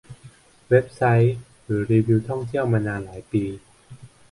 [0.69, 3.43] เว็บไซต์ หรือรีวิวท่องเที่ยวมานานหลายปี